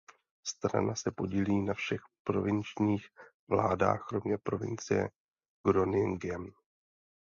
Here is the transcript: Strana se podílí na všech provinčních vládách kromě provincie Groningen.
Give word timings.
Strana 0.47 0.95
se 0.95 1.11
podílí 1.11 1.61
na 1.61 1.73
všech 1.73 2.01
provinčních 2.23 3.07
vládách 3.49 4.05
kromě 4.07 4.37
provincie 4.37 5.09
Groningen. 5.67 6.51